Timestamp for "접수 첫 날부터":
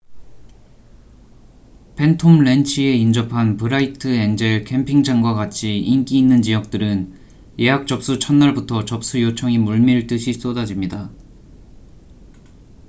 7.85-8.83